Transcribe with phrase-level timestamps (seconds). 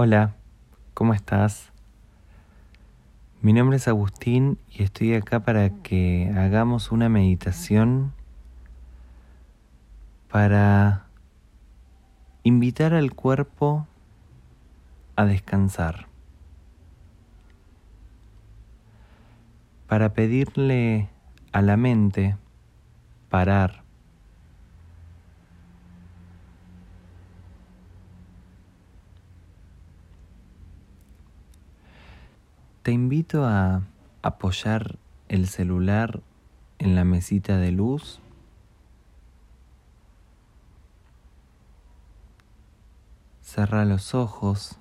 [0.00, 0.36] Hola,
[0.94, 1.72] ¿cómo estás?
[3.42, 8.12] Mi nombre es Agustín y estoy acá para que hagamos una meditación
[10.30, 11.06] para
[12.44, 13.88] invitar al cuerpo
[15.16, 16.06] a descansar,
[19.88, 21.08] para pedirle
[21.50, 22.36] a la mente
[23.30, 23.82] parar
[32.88, 33.82] Te invito a
[34.22, 34.98] apoyar
[35.28, 36.22] el celular
[36.78, 38.18] en la mesita de luz.
[43.42, 44.78] Cerra los ojos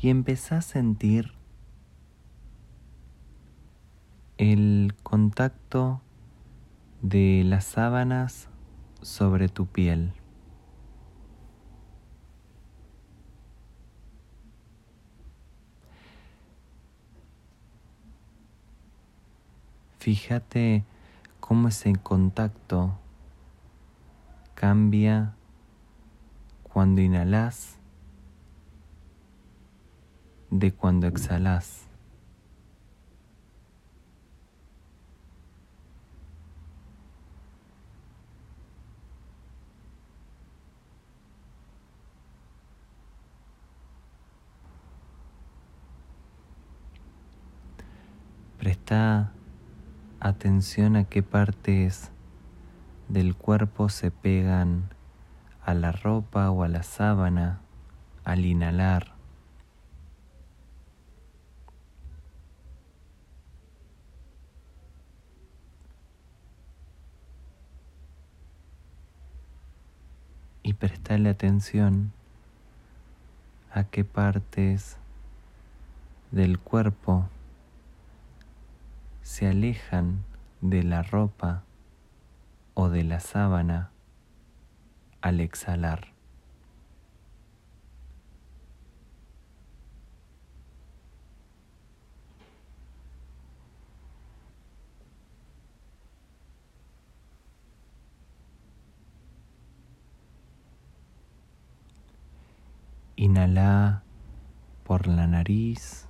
[0.00, 1.34] y empezá a sentir
[4.38, 6.00] el contacto
[7.00, 8.48] de las sábanas
[9.02, 10.17] sobre tu piel.
[20.08, 20.86] Fíjate
[21.38, 22.98] cómo ese contacto
[24.54, 25.34] cambia
[26.62, 27.76] cuando inhalas
[30.50, 31.86] de cuando exhalas.
[48.58, 49.32] Presta
[50.20, 52.10] atención a qué partes
[53.08, 54.90] del cuerpo se pegan
[55.64, 57.60] a la ropa o a la sábana
[58.24, 59.14] al inhalar.
[70.62, 72.12] Y prestarle atención
[73.72, 74.98] a qué partes
[76.30, 77.28] del cuerpo
[79.28, 80.24] se alejan
[80.62, 81.62] de la ropa
[82.72, 83.90] o de la sábana
[85.20, 86.14] al exhalar.
[103.16, 104.02] Inhala
[104.84, 106.07] por la nariz.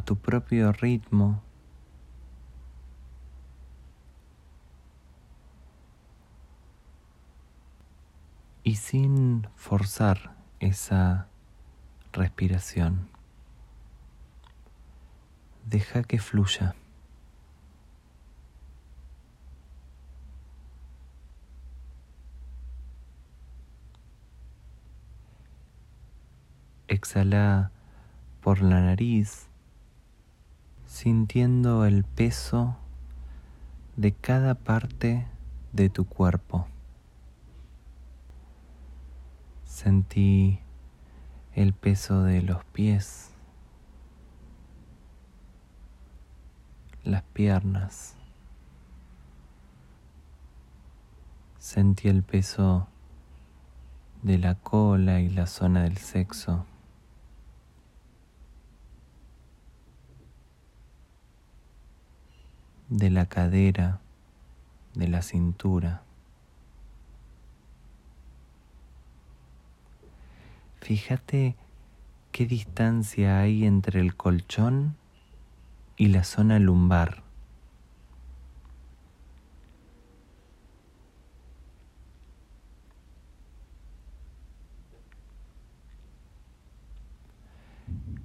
[0.00, 1.42] Tu propio ritmo.
[8.62, 11.28] Y sin forzar esa
[12.12, 13.08] respiración.
[15.64, 16.74] Deja que fluya.
[26.88, 27.70] Exhala
[28.40, 29.48] por la nariz
[30.88, 32.74] sintiendo el peso
[33.96, 35.28] de cada parte
[35.72, 36.66] de tu cuerpo.
[39.64, 40.60] Sentí
[41.54, 43.30] el peso de los pies,
[47.04, 48.16] las piernas.
[51.58, 52.88] Sentí el peso
[54.22, 56.64] de la cola y la zona del sexo.
[62.88, 64.00] De la cadera,
[64.94, 66.02] de la cintura.
[70.80, 71.56] Fíjate
[72.32, 74.96] qué distancia hay entre el colchón
[75.96, 77.22] y la zona lumbar.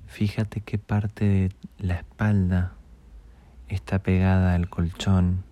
[0.07, 2.77] Fíjate qué parte de la espalda
[3.73, 5.43] está pegada al colchón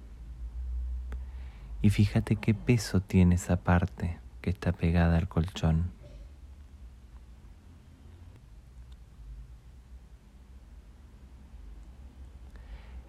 [1.81, 5.91] y fíjate qué peso tiene esa parte que está pegada al colchón.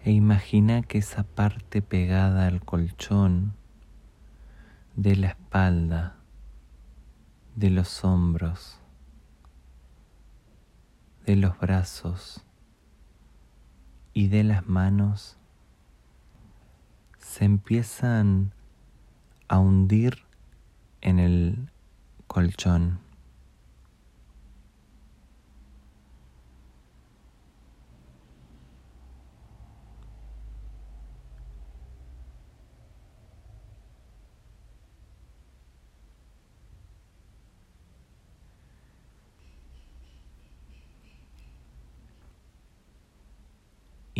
[0.03, 3.53] E imagina que esa parte pegada al colchón
[4.95, 6.17] de la espalda,
[7.55, 8.79] de los hombros,
[11.25, 12.43] de los brazos,
[14.13, 15.37] y de las manos
[17.17, 18.53] se empiezan
[19.47, 20.19] a hundir
[21.01, 21.69] en el
[22.27, 23.02] colchón.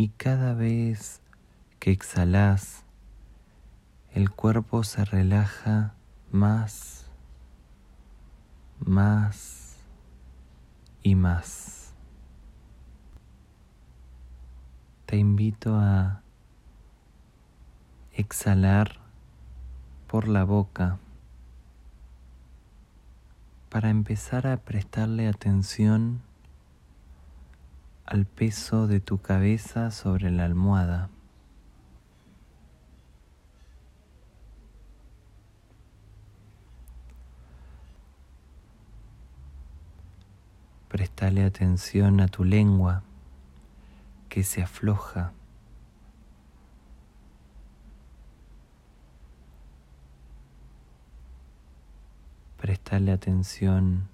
[0.04, 1.22] Y cada vez
[1.80, 2.84] que exhalas,
[4.12, 5.94] el cuerpo se relaja
[6.30, 7.06] más,
[8.80, 9.78] más
[11.02, 11.94] y más.
[15.06, 16.20] Te invito a
[18.12, 19.00] exhalar
[20.06, 20.98] por la boca
[23.70, 26.20] para empezar a prestarle atención
[28.06, 31.08] al peso de tu cabeza sobre la almohada.
[40.88, 43.02] Prestale atención a tu lengua
[44.28, 45.32] que se afloja.
[52.58, 54.08] Prestale atención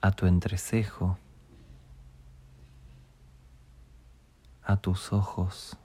[0.00, 1.18] a tu entrecejo.
[4.68, 5.78] A tus ojos.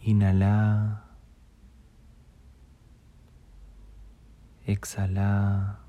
[0.00, 1.04] Inhala.
[4.66, 5.85] Exhala.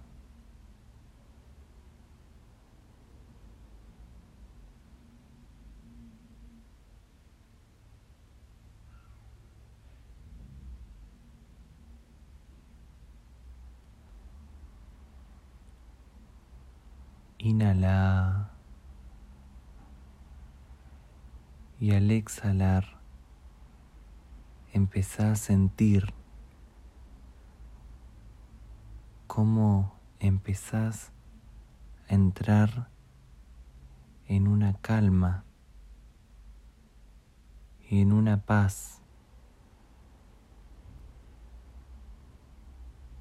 [17.47, 18.51] Inhala.
[21.79, 22.99] Y al exhalar,
[24.73, 26.13] empezá a sentir
[29.27, 31.13] cómo empezás
[32.09, 32.89] a entrar
[34.27, 35.45] en una calma
[37.89, 39.01] y en una paz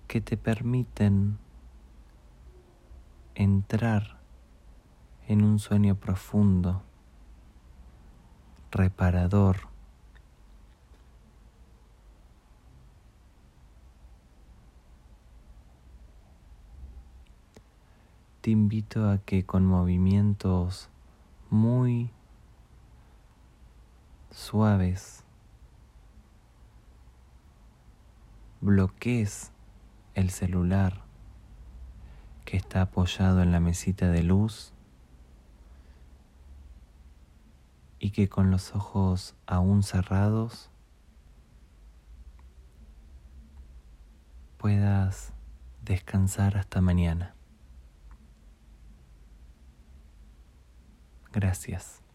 [0.08, 1.38] que te permiten
[3.36, 4.15] entrar
[5.28, 6.82] en un sueño profundo,
[8.70, 9.68] reparador,
[18.40, 20.88] te invito a que con movimientos
[21.50, 22.12] muy
[24.30, 25.24] suaves
[28.60, 29.50] bloquees
[30.14, 31.02] el celular
[32.44, 34.72] que está apoyado en la mesita de luz
[37.98, 40.70] y que con los ojos aún cerrados
[44.58, 45.32] puedas
[45.82, 47.34] descansar hasta mañana.
[51.32, 52.05] Gracias.